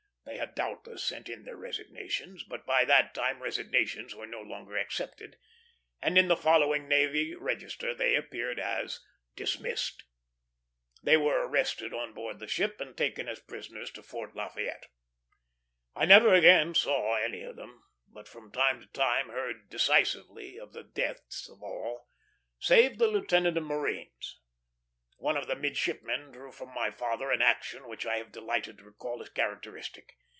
[0.23, 4.77] They had doubtless sent in their resignations; but by that time resignations were no longer
[4.77, 5.37] accepted,
[6.01, 9.01] and in the following Navy Register they appeared as
[9.35, 10.03] "dismissed."
[11.03, 14.85] They were arrested on board the ship and taken as prisoners to Fort Lafayette.
[15.95, 20.71] I never again saw any of them; but from time to time heard decisively of
[20.73, 22.07] the deaths of all,
[22.57, 24.37] save the lieutenant of marines.
[25.17, 28.83] One of the midshipmen drew from my father an action which I have delighted to
[28.85, 30.17] recall as characteristic.